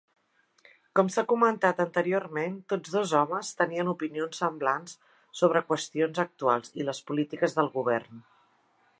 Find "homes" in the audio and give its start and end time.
3.19-3.51